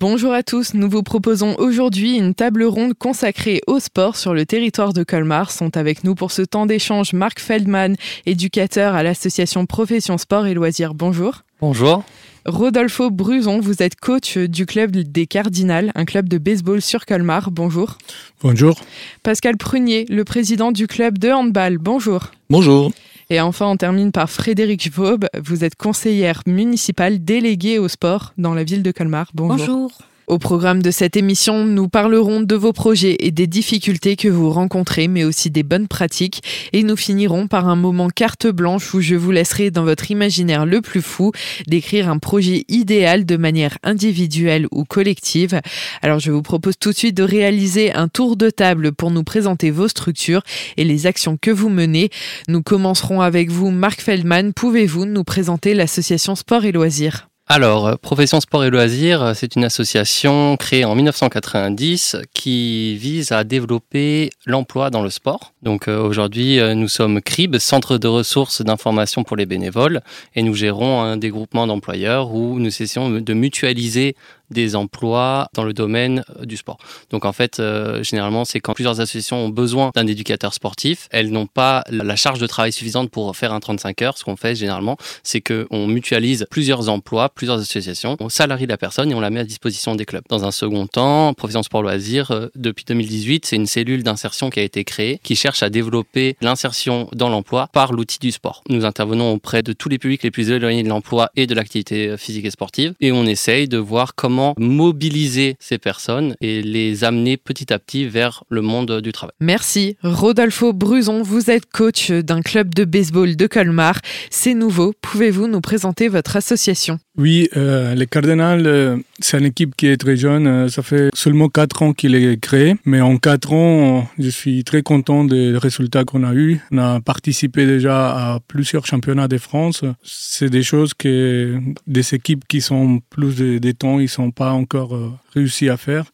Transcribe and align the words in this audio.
Bonjour 0.00 0.32
à 0.32 0.42
tous, 0.42 0.72
nous 0.72 0.88
vous 0.88 1.02
proposons 1.02 1.56
aujourd'hui 1.58 2.16
une 2.16 2.34
table 2.34 2.64
ronde 2.64 2.94
consacrée 2.94 3.60
au 3.66 3.80
sport 3.80 4.16
sur 4.16 4.32
le 4.32 4.46
territoire 4.46 4.94
de 4.94 5.04
Colmar. 5.04 5.50
Sont 5.50 5.76
avec 5.76 6.04
nous 6.04 6.14
pour 6.14 6.32
ce 6.32 6.40
temps 6.40 6.64
d'échange 6.64 7.12
Marc 7.12 7.38
Feldman, 7.38 7.96
éducateur 8.24 8.94
à 8.94 9.02
l'association 9.02 9.66
Profession 9.66 10.16
Sport 10.16 10.46
et 10.46 10.54
Loisirs. 10.54 10.94
Bonjour. 10.94 11.42
Bonjour. 11.60 12.02
Rodolfo 12.46 13.10
Bruzon, 13.10 13.60
vous 13.60 13.82
êtes 13.82 13.94
coach 13.94 14.38
du 14.38 14.64
club 14.64 14.96
des 14.96 15.26
Cardinals, 15.26 15.92
un 15.94 16.06
club 16.06 16.30
de 16.30 16.38
baseball 16.38 16.80
sur 16.80 17.04
Colmar. 17.04 17.50
Bonjour. 17.50 17.98
Bonjour. 18.42 18.80
Pascal 19.22 19.58
Prunier, 19.58 20.06
le 20.08 20.24
président 20.24 20.72
du 20.72 20.86
club 20.86 21.18
de 21.18 21.28
handball. 21.28 21.76
Bonjour. 21.76 22.30
Bonjour. 22.48 22.90
Et 23.32 23.40
enfin, 23.40 23.66
on 23.66 23.76
termine 23.76 24.10
par 24.10 24.28
Frédéric 24.28 24.90
Vaube. 24.92 25.26
Vous 25.40 25.62
êtes 25.62 25.76
conseillère 25.76 26.42
municipale 26.46 27.24
déléguée 27.24 27.78
au 27.78 27.86
sport 27.86 28.34
dans 28.36 28.54
la 28.54 28.64
ville 28.64 28.82
de 28.82 28.90
Colmar. 28.90 29.30
Bonjour. 29.34 29.56
Bonjour. 29.56 29.92
Au 30.30 30.38
programme 30.38 30.80
de 30.80 30.92
cette 30.92 31.16
émission, 31.16 31.64
nous 31.64 31.88
parlerons 31.88 32.40
de 32.40 32.54
vos 32.54 32.72
projets 32.72 33.16
et 33.18 33.32
des 33.32 33.48
difficultés 33.48 34.14
que 34.14 34.28
vous 34.28 34.48
rencontrez, 34.50 35.08
mais 35.08 35.24
aussi 35.24 35.50
des 35.50 35.64
bonnes 35.64 35.88
pratiques. 35.88 36.44
Et 36.72 36.84
nous 36.84 36.94
finirons 36.96 37.48
par 37.48 37.68
un 37.68 37.74
moment 37.74 38.08
carte 38.08 38.46
blanche 38.46 38.94
où 38.94 39.00
je 39.00 39.16
vous 39.16 39.32
laisserai 39.32 39.72
dans 39.72 39.82
votre 39.82 40.12
imaginaire 40.12 40.66
le 40.66 40.82
plus 40.82 41.02
fou 41.02 41.32
décrire 41.66 42.08
un 42.08 42.18
projet 42.18 42.64
idéal 42.68 43.26
de 43.26 43.36
manière 43.36 43.76
individuelle 43.82 44.68
ou 44.70 44.84
collective. 44.84 45.60
Alors 46.00 46.20
je 46.20 46.30
vous 46.30 46.42
propose 46.42 46.78
tout 46.78 46.92
de 46.92 46.96
suite 46.96 47.16
de 47.16 47.24
réaliser 47.24 47.92
un 47.92 48.06
tour 48.06 48.36
de 48.36 48.50
table 48.50 48.92
pour 48.92 49.10
nous 49.10 49.24
présenter 49.24 49.72
vos 49.72 49.88
structures 49.88 50.44
et 50.76 50.84
les 50.84 51.08
actions 51.08 51.38
que 51.42 51.50
vous 51.50 51.70
menez. 51.70 52.08
Nous 52.46 52.62
commencerons 52.62 53.20
avec 53.20 53.50
vous, 53.50 53.72
Marc 53.72 54.00
Feldman. 54.00 54.52
Pouvez-vous 54.52 55.06
nous 55.06 55.24
présenter 55.24 55.74
l'association 55.74 56.36
Sport 56.36 56.66
et 56.66 56.70
Loisirs? 56.70 57.29
Alors, 57.52 57.88
euh, 57.88 57.96
Profession 57.96 58.38
Sport 58.38 58.62
et 58.62 58.70
Loisirs, 58.70 59.22
euh, 59.24 59.34
c'est 59.34 59.56
une 59.56 59.64
association 59.64 60.56
créée 60.56 60.84
en 60.84 60.94
1990 60.94 62.18
qui 62.32 62.96
vise 62.96 63.32
à 63.32 63.42
développer 63.42 64.30
l'emploi 64.46 64.90
dans 64.90 65.02
le 65.02 65.10
sport. 65.10 65.52
Donc 65.60 65.88
euh, 65.88 66.00
aujourd'hui, 66.00 66.60
nous 66.76 66.86
sommes 66.86 67.20
CRIB, 67.20 67.58
Centre 67.58 67.98
de 67.98 68.06
ressources 68.06 68.62
d'information 68.62 69.24
pour 69.24 69.36
les 69.36 69.46
bénévoles, 69.46 70.00
et 70.36 70.44
nous 70.44 70.54
gérons 70.54 71.02
un 71.02 71.16
des 71.16 71.30
groupements 71.30 71.66
d'employeurs 71.66 72.32
où 72.32 72.60
nous 72.60 72.68
essayons 72.68 73.10
de 73.10 73.34
mutualiser 73.34 74.14
des 74.50 74.76
emplois 74.76 75.48
dans 75.54 75.64
le 75.64 75.72
domaine 75.72 76.24
euh, 76.38 76.44
du 76.44 76.56
sport. 76.56 76.78
Donc 77.10 77.24
en 77.24 77.32
fait, 77.32 77.60
euh, 77.60 78.02
généralement, 78.02 78.44
c'est 78.44 78.60
quand 78.60 78.74
plusieurs 78.74 79.00
associations 79.00 79.44
ont 79.44 79.48
besoin 79.48 79.90
d'un 79.94 80.06
éducateur 80.06 80.54
sportif, 80.54 81.08
elles 81.10 81.30
n'ont 81.30 81.46
pas 81.46 81.84
la 81.90 82.16
charge 82.16 82.38
de 82.38 82.46
travail 82.46 82.72
suffisante 82.72 83.10
pour 83.10 83.34
faire 83.36 83.52
un 83.52 83.60
35 83.60 84.02
heures. 84.02 84.18
Ce 84.18 84.24
qu'on 84.24 84.36
fait 84.36 84.54
généralement, 84.54 84.96
c'est 85.22 85.40
qu'on 85.40 85.86
mutualise 85.86 86.46
plusieurs 86.50 86.88
emplois, 86.88 87.28
plusieurs 87.28 87.58
associations, 87.58 88.16
on 88.20 88.28
salarie 88.28 88.66
la 88.66 88.76
personne 88.76 89.10
et 89.10 89.14
on 89.14 89.20
la 89.20 89.30
met 89.30 89.40
à 89.40 89.44
disposition 89.44 89.94
des 89.94 90.04
clubs. 90.04 90.24
Dans 90.28 90.44
un 90.44 90.50
second 90.50 90.86
temps, 90.86 91.32
Profession 91.34 91.62
Sport 91.62 91.82
Loisirs, 91.82 92.30
euh, 92.30 92.48
depuis 92.54 92.84
2018, 92.86 93.46
c'est 93.46 93.56
une 93.56 93.66
cellule 93.66 94.02
d'insertion 94.02 94.50
qui 94.50 94.60
a 94.60 94.62
été 94.62 94.84
créée 94.84 95.20
qui 95.22 95.36
cherche 95.36 95.62
à 95.62 95.70
développer 95.70 96.36
l'insertion 96.40 97.08
dans 97.12 97.28
l'emploi 97.28 97.68
par 97.72 97.92
l'outil 97.92 98.18
du 98.18 98.30
sport. 98.32 98.62
Nous 98.68 98.84
intervenons 98.84 99.32
auprès 99.32 99.62
de 99.62 99.72
tous 99.72 99.88
les 99.88 99.98
publics 99.98 100.22
les 100.22 100.30
plus 100.30 100.50
éloignés 100.50 100.82
de 100.82 100.88
l'emploi 100.88 101.30
et 101.36 101.46
de 101.46 101.54
l'activité 101.54 102.16
physique 102.16 102.44
et 102.44 102.50
sportive 102.50 102.94
et 103.00 103.12
on 103.12 103.24
essaye 103.24 103.68
de 103.68 103.78
voir 103.78 104.14
comment 104.14 104.39
mobiliser 104.58 105.56
ces 105.60 105.78
personnes 105.78 106.34
et 106.40 106.62
les 106.62 107.04
amener 107.04 107.36
petit 107.36 107.72
à 107.72 107.78
petit 107.78 108.06
vers 108.06 108.44
le 108.48 108.62
monde 108.62 109.00
du 109.00 109.12
travail. 109.12 109.34
Merci. 109.40 109.96
Rodolfo 110.02 110.72
Bruzon, 110.72 111.22
vous 111.22 111.50
êtes 111.50 111.66
coach 111.66 112.10
d'un 112.10 112.42
club 112.42 112.74
de 112.74 112.84
baseball 112.84 113.36
de 113.36 113.46
Colmar. 113.46 114.00
C'est 114.30 114.54
nouveau. 114.54 114.92
Pouvez-vous 115.00 115.46
nous 115.46 115.60
présenter 115.60 116.08
votre 116.08 116.36
association? 116.36 116.98
Oui, 117.18 117.48
euh, 117.56 117.94
les 117.96 118.06
Cardinals, 118.06 118.66
euh, 118.66 118.96
c'est 119.18 119.38
une 119.38 119.46
équipe 119.46 119.74
qui 119.74 119.88
est 119.88 119.96
très 119.96 120.16
jeune. 120.16 120.46
Euh, 120.46 120.68
ça 120.68 120.82
fait 120.82 121.10
seulement 121.12 121.48
4 121.48 121.82
ans 121.82 121.92
qu'il 121.92 122.14
est 122.14 122.40
créé. 122.40 122.76
Mais 122.84 123.00
en 123.00 123.18
4 123.18 123.52
ans, 123.52 124.08
je 124.18 124.28
suis 124.28 124.62
très 124.62 124.82
content 124.82 125.24
des 125.24 125.58
résultats 125.58 126.04
qu'on 126.04 126.22
a 126.22 126.34
eus. 126.34 126.60
On 126.70 126.78
a 126.78 127.00
participé 127.00 127.66
déjà 127.66 128.10
à 128.10 128.38
plusieurs 128.46 128.86
championnats 128.86 129.26
de 129.26 129.38
France. 129.38 129.82
C'est 130.04 130.50
des 130.50 130.62
choses 130.62 130.94
que 130.94 131.58
des 131.88 132.14
équipes 132.14 132.44
qui 132.46 132.60
sont 132.60 133.00
plus 133.10 133.60
des 133.60 133.74
temps, 133.74 133.98
ils 133.98 134.08
sont 134.08 134.30
pas 134.30 134.52
encore 134.52 134.94
euh, 134.94 135.10
réussi 135.34 135.68
à 135.68 135.76
faire. 135.76 136.04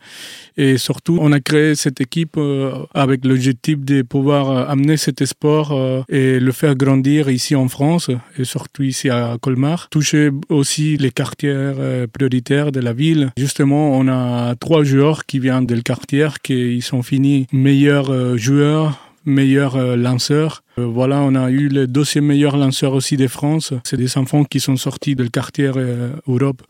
Et 0.57 0.79
surtout, 0.79 1.19
on 1.21 1.31
a 1.33 1.41
créé 1.41 1.75
cette 1.75 2.01
équipe 2.01 2.39
avec 2.95 3.25
l'objectif 3.25 3.79
de 3.79 4.01
pouvoir 4.03 4.71
amener 4.71 4.97
cet 4.97 5.25
sport 5.25 6.05
et 6.09 6.41
le 6.41 6.53
faire 6.53 6.75
grandir 6.75 7.29
ici 7.29 7.55
en 7.55 7.69
France 7.69 8.11
et 8.39 8.45
surtout 8.45 8.83
ici 8.83 9.11
à 9.11 9.37
Colmar. 9.41 9.89
Toucher 9.91 10.31
aussi 10.49 10.96
les 10.97 11.11
quartiers 11.11 11.73
prioritaires 12.13 12.73
de 12.73 12.81
la 12.81 12.93
ville. 12.93 13.31
Justement, 13.37 13.93
on 13.99 14.09
a 14.09 14.55
trois 14.57 14.85
joueurs 14.85 15.27
qui 15.27 15.39
viennent 15.39 15.67
du 15.67 15.83
quartier 15.83 16.29
qui 16.43 16.81
sont 16.83 17.03
finis 17.03 17.47
meilleurs 17.53 18.37
joueurs 18.37 19.01
meilleurs 19.27 19.97
lanceurs. 19.97 20.63
Voilà, 20.77 21.21
on 21.21 21.35
a 21.35 21.51
eu 21.51 21.69
le 21.69 21.87
dossier 21.87 22.21
meilleur 22.21 22.57
lanceur 22.57 22.93
aussi 22.95 23.17
de 23.17 23.27
France. 23.27 23.75
C'est 23.85 23.97
des 23.97 24.17
enfants 24.17 24.45
qui 24.45 24.61
sont 24.61 24.77
sortis 24.77 25.17
du 25.17 25.29
quartier 25.31 25.71
Europe. 26.29 26.63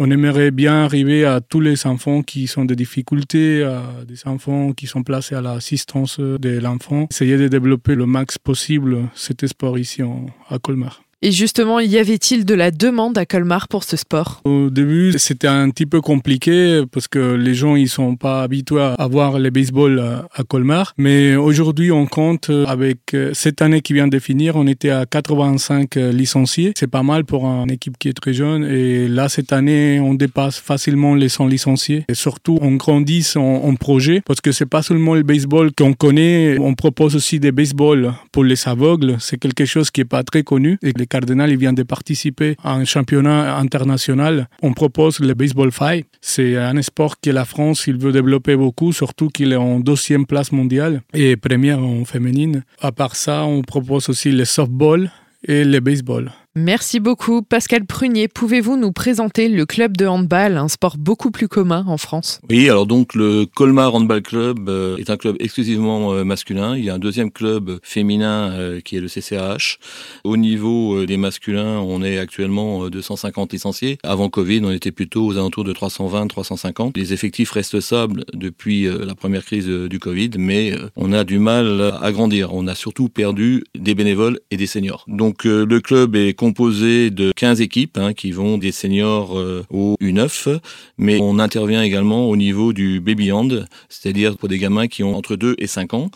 On 0.00 0.10
aimerait 0.10 0.50
bien 0.50 0.84
arriver 0.84 1.24
à 1.24 1.40
tous 1.40 1.60
les 1.60 1.86
enfants 1.86 2.22
qui 2.22 2.48
sont 2.48 2.64
de 2.64 2.74
difficultés, 2.74 3.62
à 3.62 4.04
des 4.06 4.26
enfants 4.26 4.72
qui 4.72 4.88
sont 4.88 5.04
placés 5.04 5.36
à 5.36 5.40
l'assistance 5.40 6.18
de 6.18 6.58
l'enfant. 6.58 7.06
Essayer 7.12 7.36
de 7.36 7.46
développer 7.46 7.94
le 7.94 8.04
max 8.04 8.36
possible 8.36 9.08
cet 9.14 9.46
sport 9.46 9.78
ici 9.78 10.02
à 10.48 10.58
Colmar. 10.58 11.04
Et 11.26 11.32
justement, 11.32 11.80
y 11.80 11.96
avait-il 11.96 12.44
de 12.44 12.54
la 12.54 12.70
demande 12.70 13.16
à 13.16 13.24
Colmar 13.24 13.68
pour 13.68 13.84
ce 13.84 13.96
sport? 13.96 14.42
Au 14.44 14.68
début, 14.68 15.14
c'était 15.16 15.46
un 15.46 15.70
petit 15.70 15.86
peu 15.86 16.02
compliqué 16.02 16.82
parce 16.92 17.08
que 17.08 17.32
les 17.32 17.54
gens 17.54 17.76
ils 17.76 17.88
sont 17.88 18.14
pas 18.14 18.42
habitués 18.42 18.92
à 18.98 19.06
voir 19.08 19.38
le 19.38 19.48
baseball 19.48 19.98
à 20.34 20.42
Colmar. 20.44 20.92
Mais 20.98 21.34
aujourd'hui, 21.34 21.90
on 21.90 22.04
compte 22.04 22.50
avec 22.66 23.14
euh, 23.14 23.30
cette 23.32 23.62
année 23.62 23.80
qui 23.80 23.94
vient 23.94 24.06
de 24.06 24.18
finir, 24.18 24.56
on 24.56 24.66
était 24.66 24.90
à 24.90 25.06
85 25.06 25.94
licenciés. 25.94 26.74
C'est 26.76 26.90
pas 26.90 27.02
mal 27.02 27.24
pour 27.24 27.46
une 27.46 27.70
équipe 27.70 27.96
qui 27.98 28.10
est 28.10 28.12
très 28.12 28.34
jeune. 28.34 28.62
Et 28.64 29.08
là, 29.08 29.30
cette 29.30 29.54
année, 29.54 30.00
on 30.00 30.12
dépasse 30.12 30.58
facilement 30.58 31.14
les 31.14 31.30
100 31.30 31.46
licenciés. 31.46 32.04
Et 32.06 32.14
surtout, 32.14 32.58
on 32.60 32.72
grandit 32.72 33.26
en, 33.36 33.74
projet 33.76 34.20
parce 34.20 34.42
que 34.42 34.52
c'est 34.52 34.66
pas 34.66 34.82
seulement 34.82 35.14
le 35.14 35.22
baseball 35.22 35.72
qu'on 35.72 35.94
connaît. 35.94 36.58
On 36.60 36.74
propose 36.74 37.16
aussi 37.16 37.40
des 37.40 37.50
baseballs 37.50 38.12
pour 38.30 38.44
les 38.44 38.68
aveugles. 38.68 39.16
C'est 39.20 39.38
quelque 39.38 39.64
chose 39.64 39.90
qui 39.90 40.02
est 40.02 40.04
pas 40.04 40.22
très 40.22 40.42
connu 40.42 40.78
Cardinal 41.14 41.52
il 41.52 41.58
vient 41.58 41.72
de 41.72 41.84
participer 41.84 42.56
à 42.64 42.74
un 42.74 42.84
championnat 42.84 43.56
international. 43.56 44.48
On 44.62 44.72
propose 44.72 45.20
le 45.20 45.32
baseball 45.34 45.70
five. 45.70 46.02
C'est 46.20 46.56
un 46.56 46.82
sport 46.82 47.20
que 47.20 47.30
la 47.30 47.44
France 47.44 47.84
il 47.86 47.98
veut 47.98 48.10
développer 48.10 48.56
beaucoup, 48.56 48.92
surtout 48.92 49.28
qu'il 49.28 49.52
est 49.52 49.62
en 49.70 49.78
deuxième 49.78 50.26
place 50.26 50.50
mondiale 50.50 51.02
et 51.12 51.36
première 51.36 51.78
en 51.78 52.04
féminine. 52.04 52.64
À 52.80 52.90
part 52.90 53.14
ça, 53.14 53.44
on 53.44 53.62
propose 53.62 54.08
aussi 54.08 54.32
le 54.32 54.44
softball 54.44 55.12
et 55.46 55.62
le 55.62 55.78
baseball. 55.78 56.32
Merci 56.56 57.00
beaucoup. 57.00 57.42
Pascal 57.42 57.84
Prunier, 57.84 58.28
pouvez-vous 58.28 58.76
nous 58.76 58.92
présenter 58.92 59.48
le 59.48 59.66
club 59.66 59.96
de 59.96 60.06
handball, 60.06 60.56
un 60.56 60.68
sport 60.68 60.96
beaucoup 60.96 61.32
plus 61.32 61.48
commun 61.48 61.84
en 61.88 61.96
France? 61.96 62.40
Oui, 62.48 62.70
alors 62.70 62.86
donc 62.86 63.16
le 63.16 63.44
Colmar 63.44 63.92
Handball 63.92 64.22
Club 64.22 64.68
euh, 64.68 64.96
est 64.98 65.10
un 65.10 65.16
club 65.16 65.34
exclusivement 65.40 66.12
euh, 66.12 66.22
masculin. 66.22 66.76
Il 66.76 66.84
y 66.84 66.90
a 66.90 66.94
un 66.94 67.00
deuxième 67.00 67.32
club 67.32 67.80
féminin 67.82 68.52
euh, 68.52 68.80
qui 68.80 68.96
est 68.96 69.00
le 69.00 69.08
CCH. 69.08 69.80
Au 70.22 70.36
niveau 70.36 71.04
des 71.06 71.16
masculins, 71.16 71.80
on 71.80 72.04
est 72.04 72.18
actuellement 72.18 72.88
250 72.88 73.52
licenciés. 73.52 73.98
Avant 74.04 74.28
Covid, 74.28 74.60
on 74.62 74.70
était 74.70 74.92
plutôt 74.92 75.26
aux 75.26 75.36
alentours 75.36 75.64
de 75.64 75.72
320-350. 75.72 76.92
Les 76.96 77.12
effectifs 77.12 77.50
restent 77.50 77.80
stables 77.80 78.24
depuis 78.32 78.84
la 78.84 79.16
première 79.16 79.44
crise 79.44 79.66
du 79.66 79.98
Covid, 79.98 80.30
mais 80.38 80.72
on 80.94 81.12
a 81.12 81.24
du 81.24 81.40
mal 81.40 81.92
à 82.00 82.12
grandir. 82.12 82.54
On 82.54 82.68
a 82.68 82.76
surtout 82.76 83.08
perdu 83.08 83.64
des 83.76 83.96
bénévoles 83.96 84.38
et 84.52 84.56
des 84.56 84.68
seniors. 84.68 85.04
Donc 85.08 85.42
le 85.42 85.80
club 85.80 86.14
est 86.14 86.34
composé 86.44 87.10
de 87.10 87.32
15 87.34 87.62
équipes 87.62 87.96
hein, 87.96 88.12
qui 88.12 88.30
vont 88.30 88.58
des 88.58 88.70
seniors 88.70 89.38
euh, 89.38 89.64
au 89.70 89.96
U9, 90.02 90.58
mais 90.98 91.18
on 91.18 91.38
intervient 91.38 91.82
également 91.82 92.28
au 92.28 92.36
niveau 92.36 92.74
du 92.74 93.00
baby 93.00 93.32
hand, 93.32 93.64
c'est-à-dire 93.88 94.36
pour 94.36 94.50
des 94.50 94.58
gamins 94.58 94.86
qui 94.86 95.02
ont 95.02 95.16
entre 95.16 95.36
2 95.36 95.54
et 95.56 95.66
5 95.66 95.94
ans. 95.94 96.10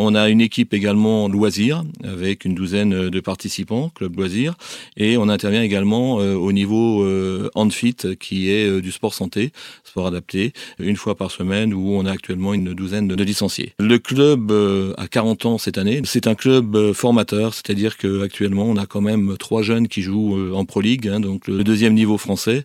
On 0.00 0.14
a 0.14 0.28
une 0.28 0.40
équipe 0.40 0.74
également 0.74 1.26
loisirs 1.26 1.82
avec 2.04 2.44
une 2.44 2.54
douzaine 2.54 3.10
de 3.10 3.20
participants, 3.20 3.90
club 3.92 4.16
loisirs, 4.16 4.54
et 4.96 5.16
on 5.16 5.28
intervient 5.28 5.62
également 5.62 6.20
euh, 6.20 6.34
au 6.34 6.52
niveau 6.52 7.02
euh, 7.02 7.50
Handfit 7.56 7.96
qui 8.20 8.48
est 8.48 8.68
euh, 8.68 8.80
du 8.80 8.92
sport 8.92 9.12
santé, 9.12 9.50
sport 9.82 10.06
adapté, 10.06 10.52
une 10.78 10.94
fois 10.94 11.16
par 11.16 11.32
semaine 11.32 11.74
où 11.74 11.94
on 11.94 12.06
a 12.06 12.12
actuellement 12.12 12.54
une 12.54 12.74
douzaine 12.74 13.08
de 13.08 13.24
licenciés. 13.24 13.72
Le 13.80 13.98
club 13.98 14.52
a 14.96 15.08
40 15.08 15.46
ans 15.46 15.58
cette 15.58 15.78
année. 15.78 16.00
C'est 16.04 16.28
un 16.28 16.36
club 16.36 16.92
formateur, 16.92 17.54
c'est-à-dire 17.54 17.96
qu'actuellement 17.96 18.66
on 18.66 18.76
a 18.76 18.86
quand 18.86 19.00
même 19.00 19.36
trois 19.36 19.62
jeunes 19.62 19.88
qui 19.88 20.02
jouent 20.02 20.54
en 20.54 20.64
Pro 20.64 20.80
League, 20.80 21.08
hein, 21.08 21.18
donc 21.18 21.48
le 21.48 21.64
deuxième 21.64 21.94
niveau 21.94 22.18
français, 22.18 22.64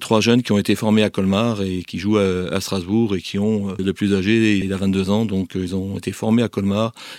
trois 0.00 0.20
jeunes 0.20 0.42
qui 0.42 0.52
ont 0.52 0.58
été 0.58 0.74
formés 0.74 1.02
à 1.02 1.08
Colmar 1.08 1.62
et 1.62 1.82
qui 1.82 1.98
jouent 1.98 2.18
à, 2.18 2.60
Strasbourg 2.60 3.16
et 3.16 3.22
qui 3.22 3.38
ont 3.38 3.74
le 3.78 3.92
plus 3.94 4.14
âgé, 4.14 4.58
il 4.58 4.72
a 4.72 4.76
22 4.76 5.10
ans, 5.10 5.24
donc 5.24 5.52
ils 5.54 5.74
ont 5.74 5.96
été 5.96 6.12
formés 6.12 6.42
à 6.42 6.48
Colmar 6.48 6.57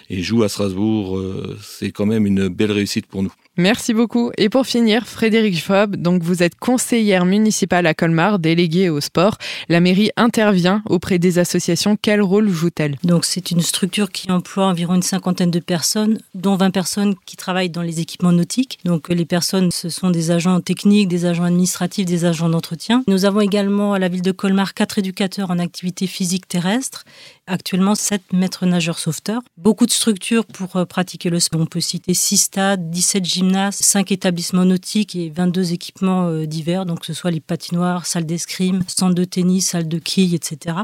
et 0.10 0.22
joue 0.22 0.44
à 0.44 0.50
Strasbourg, 0.50 1.18
euh, 1.18 1.58
c'est 1.62 1.92
quand 1.92 2.06
même 2.06 2.26
une 2.26 2.48
belle 2.48 2.72
réussite 2.72 3.06
pour 3.06 3.24
nous. 3.24 3.32
Merci 3.58 3.94
beaucoup. 3.94 4.32
Et 4.38 4.48
pour 4.48 4.66
finir, 4.66 5.06
Frédéric 5.06 5.62
Fob, 5.62 5.98
donc 5.98 6.24
vous 6.24 6.44
êtes 6.44 6.56
conseillère 6.56 7.26
municipale 7.26 7.88
à 7.88 7.94
Colmar, 7.94 8.40
déléguée 8.40 8.88
au 8.88 9.02
sport. 9.02 9.38
La 9.68 9.82
mairie 9.82 10.12
intervient 10.16 10.82
auprès 10.88 11.20
des 11.20 11.40
associations. 11.40 11.98
Quel 12.02 12.22
rôle 12.22 12.48
joue-t-elle? 12.48 12.96
Donc 13.04 13.26
c'est 13.26 13.52
une 13.52 13.60
structure 13.60 14.12
qui 14.12 14.32
emploie 14.32 14.66
environ 14.66 14.96
une 14.96 15.02
cinquantaine 15.02 15.52
de 15.52 15.60
personnes, 15.60 16.20
dont 16.36 16.56
20 16.56 16.72
personnes 16.72 17.16
qui 17.26 17.36
travaillent 17.36 17.70
dans 17.70 17.82
les 17.82 18.00
équipements 18.00 18.32
nautiques. 18.32 18.80
Donc 18.86 19.10
les 19.10 19.26
personnes, 19.26 19.72
ce 19.72 19.90
sont 19.90 20.10
des 20.10 20.32
agents 20.32 20.62
techniques, 20.62 21.10
des 21.10 21.26
agents 21.26 21.44
administratifs, 21.44 22.06
des 22.06 22.24
agents 22.24 22.48
d'entretien. 22.48 23.04
Nous 23.08 23.26
avons 23.26 23.42
également 23.42 23.92
à 23.92 24.00
la 24.00 24.08
ville 24.08 24.22
de 24.22 24.32
Colmar 24.32 24.74
quatre 24.74 25.00
éducateurs 25.00 25.52
en 25.52 25.60
activité 25.60 26.08
physique 26.08 26.48
terrestre 26.48 27.04
actuellement 27.50 27.96
7 27.96 28.22
maîtres 28.32 28.66
nageurs 28.66 29.00
sauveteurs. 29.00 29.29
Beaucoup 29.58 29.86
de 29.86 29.92
structures 29.92 30.46
pour 30.46 30.76
euh, 30.76 30.86
pratiquer 30.86 31.30
le 31.30 31.40
sport. 31.40 31.62
On 31.62 31.66
peut 31.66 31.81
citer 31.81 32.14
6 32.14 32.38
stades, 32.38 32.90
17 32.90 33.26
gymnases, 33.26 33.76
5 33.76 34.12
établissements 34.12 34.66
nautiques 34.66 35.16
et 35.16 35.30
22 35.30 35.74
équipements 35.74 36.28
euh, 36.28 36.46
divers, 36.46 36.86
donc 36.86 37.02
que 37.02 37.06
ce 37.06 37.14
soit 37.14 37.31
les 37.31 37.40
patinoires, 37.40 38.06
salles 38.06 38.26
d'escrime, 38.26 38.84
centres 38.88 39.16
de 39.16 39.24
tennis, 39.26 39.70
salles 39.70 39.88
de 39.88 40.00
quilles, 40.00 40.36
etc. 40.36 40.76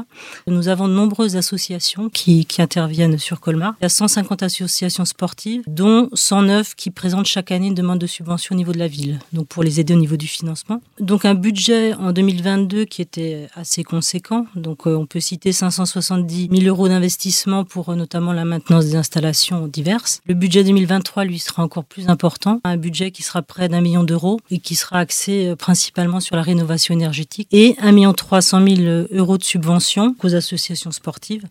Nous 0.46 0.68
avons 0.68 0.88
de 0.88 0.94
nombreuses 0.94 1.36
associations 1.36 2.08
qui, 2.08 2.46
qui 2.46 2.62
interviennent 2.62 3.18
sur 3.18 3.40
Colmar. 3.40 3.74
Il 3.80 3.84
y 3.84 3.86
a 3.86 3.90
150 3.90 4.42
associations 4.42 5.04
sportives, 5.04 5.62
dont 5.66 6.08
109 6.12 6.74
qui 6.74 6.90
présentent 6.90 7.26
chaque 7.26 7.50
année 7.50 7.68
une 7.68 7.74
demande 7.74 7.98
de 7.98 8.06
subvention 8.06 8.54
au 8.54 8.56
niveau 8.56 8.72
de 8.72 8.78
la 8.78 8.88
ville, 8.88 9.18
donc 9.32 9.48
pour 9.48 9.62
les 9.62 9.80
aider 9.80 9.94
au 9.94 9.98
niveau 9.98 10.16
du 10.16 10.26
financement. 10.26 10.80
Donc 11.00 11.24
un 11.24 11.34
budget 11.34 11.94
en 11.94 12.12
2022 12.12 12.84
qui 12.84 13.02
était 13.02 13.48
assez 13.54 13.84
conséquent, 13.84 14.46
donc 14.54 14.86
euh, 14.86 14.96
on 14.96 15.06
peut 15.06 15.20
citer 15.20 15.52
570 15.52 16.48
000 16.52 16.62
euros 16.66 16.88
d'investissement 16.88 17.64
pour 17.64 17.90
euh, 17.90 17.96
la 18.32 18.44
maintenance 18.44 18.86
des 18.86 18.96
installations 18.96 19.66
diverses. 19.66 20.20
Le 20.26 20.34
budget 20.34 20.64
2023, 20.64 21.24
lui, 21.24 21.38
sera 21.38 21.62
encore 21.62 21.84
plus 21.84 22.08
important. 22.08 22.60
Un 22.64 22.76
budget 22.76 23.10
qui 23.10 23.22
sera 23.22 23.42
près 23.42 23.68
d'un 23.68 23.80
million 23.80 24.04
d'euros 24.04 24.40
et 24.50 24.58
qui 24.58 24.74
sera 24.74 24.98
axé 24.98 25.48
euh, 25.48 25.56
principalement 25.56 26.20
sur 26.20 26.36
la 26.36 26.42
rénovation 26.42 26.94
énergétique 26.94 27.48
et 27.52 27.76
1 27.78 27.92
million 27.92 28.12
300 28.12 28.66
000 28.66 29.06
euros 29.12 29.38
de 29.38 29.44
subventions 29.44 30.14
aux 30.22 30.34
associations 30.34 30.90
sportives 30.90 31.44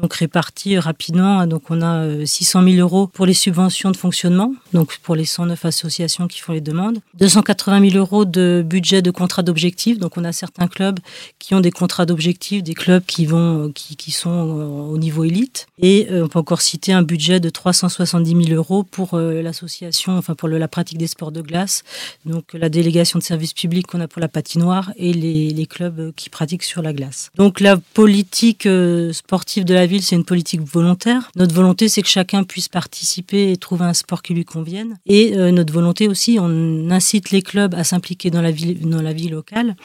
donc 0.00 0.14
répartis 0.14 0.78
rapidement. 0.78 1.46
Donc 1.46 1.70
on 1.70 1.82
a 1.82 2.26
600 2.26 2.62
euh, 2.62 2.70
000 2.70 2.76
euros 2.80 3.06
pour 3.06 3.26
les 3.26 3.34
subventions 3.34 3.90
de 3.90 3.96
fonctionnement, 3.96 4.52
donc 4.72 4.98
pour 4.98 5.14
les 5.14 5.24
109 5.24 5.64
associations 5.64 6.26
qui 6.28 6.40
font 6.40 6.52
les 6.52 6.60
demandes. 6.60 6.98
280 7.18 7.90
000 7.90 7.96
euros 7.96 8.24
de 8.24 8.64
budget 8.66 9.02
de 9.02 9.10
contrat 9.10 9.42
d'objectifs. 9.42 9.98
Donc 9.98 10.16
on 10.16 10.24
a 10.24 10.32
certains 10.32 10.68
clubs 10.68 10.98
qui 11.38 11.54
ont 11.54 11.60
des 11.60 11.70
contrats 11.70 12.06
d'objectifs, 12.06 12.62
des 12.62 12.74
clubs 12.74 13.04
qui 13.04 13.26
vont, 13.26 13.70
qui, 13.72 13.96
qui 13.96 14.10
sont 14.10 14.30
au 14.30 14.98
niveau 14.98 15.24
élite. 15.24 15.66
Et 15.80 16.08
euh, 16.10 16.24
on 16.24 16.28
peut 16.28 16.38
encore 16.38 16.62
citer 16.62 16.92
un 16.92 17.02
budget 17.02 17.40
de 17.40 17.48
370 17.50 18.46
000 18.46 18.56
euros 18.56 18.82
pour 18.82 19.14
euh, 19.14 19.42
l'association, 19.42 20.16
enfin 20.16 20.34
pour 20.34 20.48
la 20.48 20.68
pratique 20.68 20.98
des 20.98 21.06
sports 21.06 21.32
de 21.32 21.40
glace. 21.40 21.82
Donc 22.26 22.52
la 22.52 22.68
délégation 22.68 23.18
de 23.18 23.24
services 23.24 23.52
publics 23.52 23.86
qu'on 23.86 24.00
a 24.00 24.08
pour 24.08 24.20
la 24.20 24.28
patinoire 24.28 24.92
et 24.96 25.12
les, 25.12 25.50
les 25.50 25.66
clubs 25.66 26.12
qui 26.14 26.30
pratiquent 26.30 26.62
sur 26.62 26.82
la 26.82 26.92
glace. 26.92 27.30
Donc 27.36 27.60
la 27.60 27.76
politique 27.76 28.68
sportive 29.12 29.64
de 29.64 29.74
la 29.84 29.88
ville, 29.88 30.02
c'est 30.02 30.16
une 30.16 30.24
politique 30.24 30.62
volontaire. 30.62 31.30
Notre 31.36 31.54
volonté, 31.54 31.90
c'est 31.90 32.00
que 32.00 32.08
chacun 32.08 32.42
puisse 32.42 32.68
participer 32.68 33.52
et 33.52 33.58
trouver 33.58 33.84
un 33.84 33.92
sport 33.92 34.22
qui 34.22 34.32
lui 34.32 34.46
convienne. 34.46 34.96
Et 35.04 35.36
euh, 35.36 35.50
notre 35.50 35.74
volonté 35.74 36.08
aussi, 36.08 36.38
on 36.40 36.90
incite 36.90 37.30
les 37.32 37.42
clubs 37.42 37.74
à 37.74 37.84
s'impliquer 37.84 38.30
dans 38.30 38.40
la 38.40 38.52
dans 38.52 39.02
la 39.02 39.12
vie 39.12 39.28
locale 39.28 39.76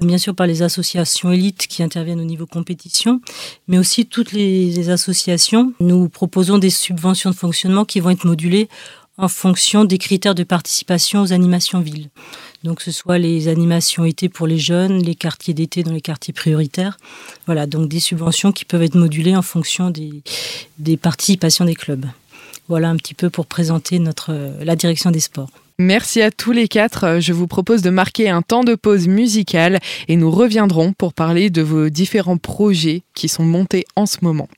bien 0.00 0.18
sûr 0.18 0.34
par 0.34 0.46
les 0.46 0.62
associations 0.62 1.30
élites 1.30 1.66
qui 1.66 1.82
interviennent 1.82 2.20
au 2.20 2.24
niveau 2.24 2.46
compétition, 2.46 3.20
mais 3.68 3.78
aussi 3.78 4.06
toutes 4.06 4.32
les, 4.32 4.88
associations. 4.88 5.72
Nous 5.78 6.08
proposons 6.08 6.58
des 6.58 6.70
subventions 6.70 7.30
de 7.30 7.34
fonctionnement 7.34 7.84
qui 7.84 8.00
vont 8.00 8.10
être 8.10 8.24
modulées 8.24 8.68
en 9.20 9.28
fonction 9.28 9.84
des 9.84 9.98
critères 9.98 10.34
de 10.34 10.44
participation 10.44 11.22
aux 11.22 11.32
animations 11.32 11.80
villes. 11.80 12.08
Donc, 12.64 12.80
ce 12.80 12.90
soit 12.90 13.18
les 13.18 13.48
animations 13.48 14.04
été 14.04 14.28
pour 14.28 14.46
les 14.46 14.58
jeunes, 14.58 15.02
les 15.02 15.14
quartiers 15.14 15.54
d'été 15.54 15.82
dans 15.82 15.92
les 15.92 16.00
quartiers 16.00 16.34
prioritaires. 16.34 16.98
Voilà, 17.46 17.66
donc 17.66 17.88
des 17.88 18.00
subventions 18.00 18.52
qui 18.52 18.64
peuvent 18.64 18.82
être 18.82 18.94
modulées 18.96 19.36
en 19.36 19.42
fonction 19.42 19.90
des, 19.90 20.22
des 20.78 20.96
participations 20.96 21.64
des 21.64 21.74
clubs. 21.74 22.06
Voilà 22.68 22.88
un 22.88 22.96
petit 22.96 23.14
peu 23.14 23.30
pour 23.30 23.46
présenter 23.46 23.98
notre, 23.98 24.32
la 24.62 24.76
direction 24.76 25.10
des 25.10 25.20
sports. 25.20 25.50
Merci 25.78 26.20
à 26.20 26.30
tous 26.30 26.52
les 26.52 26.68
quatre. 26.68 27.20
Je 27.20 27.32
vous 27.32 27.46
propose 27.46 27.80
de 27.80 27.88
marquer 27.88 28.28
un 28.28 28.42
temps 28.42 28.64
de 28.64 28.74
pause 28.74 29.08
musicale 29.08 29.80
et 30.08 30.16
nous 30.16 30.30
reviendrons 30.30 30.92
pour 30.92 31.14
parler 31.14 31.48
de 31.48 31.62
vos 31.62 31.88
différents 31.88 32.36
projets 32.36 33.02
qui 33.14 33.30
sont 33.30 33.44
montés 33.44 33.86
en 33.96 34.04
ce 34.04 34.18
moment. 34.20 34.50